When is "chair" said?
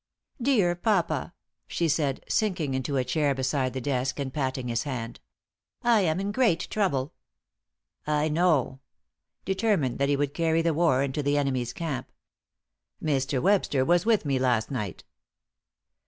3.03-3.35